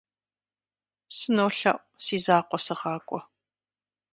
СынолъэӀу, 1.15 1.85
си 2.03 2.17
закъуэ 2.25 2.59
сыгъакӀуэ. 2.65 3.19